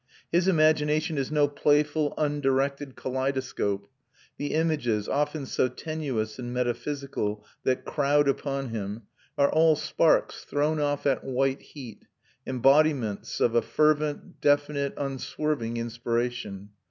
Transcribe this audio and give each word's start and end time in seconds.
His 0.31 0.47
imagination 0.47 1.19
is 1.19 1.31
no 1.31 1.47
playful 1.47 2.15
undirected 2.17 2.95
kaleidoscope; 2.95 3.87
the 4.39 4.55
images, 4.55 5.07
often 5.07 5.45
so 5.45 5.67
tenuous 5.67 6.39
and 6.39 6.51
metaphysical, 6.51 7.45
that 7.65 7.85
crowd 7.85 8.27
upon 8.27 8.69
him, 8.69 9.03
are 9.37 9.51
all 9.51 9.75
sparks 9.75 10.43
thrown 10.43 10.79
off 10.79 11.05
at 11.05 11.23
white 11.23 11.61
heat, 11.61 12.07
embodiments 12.47 13.39
of 13.39 13.53
a 13.53 13.61
fervent, 13.61 14.41
definite, 14.41 14.95
unswerving 14.97 15.77
inspiration. 15.77 16.69